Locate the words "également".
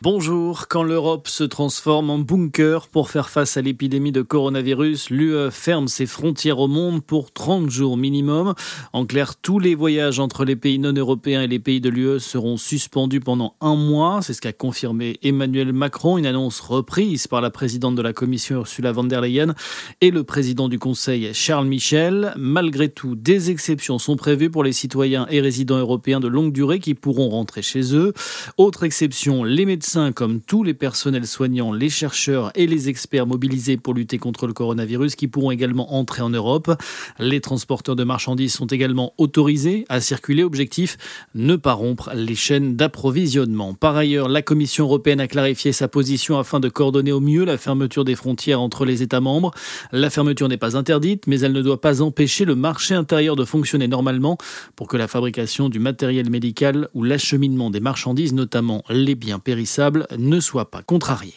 35.50-35.94, 38.66-39.14